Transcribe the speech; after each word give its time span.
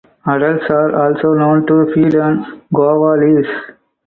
Adults 0.25 0.65
are 0.71 0.95
also 1.13 1.35
known 1.35 1.67
to 1.67 1.93
feed 1.93 2.15
on 2.15 2.63
guava 2.73 3.23
leaves. 3.23 3.49